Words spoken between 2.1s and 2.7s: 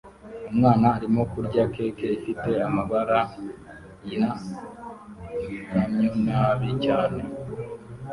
ifite